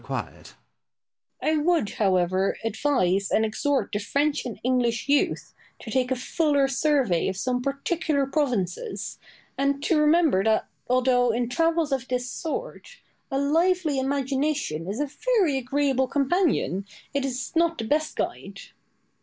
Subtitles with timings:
[1.43, 6.67] I would, however, advise and exhort the French and English youth to take a fuller
[6.67, 9.19] survey of some particular provinces,
[9.59, 12.97] and to remember that although, in travels of this sort,
[13.29, 15.05] a lively imagination is a
[15.37, 18.59] very agreeable companion, it is not the best guide.